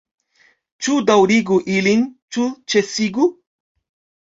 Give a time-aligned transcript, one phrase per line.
[0.85, 2.03] Ĉu daŭrigu ilin,
[2.33, 3.31] ĉu ĉesigu?